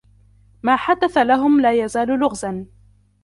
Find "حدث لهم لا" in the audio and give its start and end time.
0.75-1.83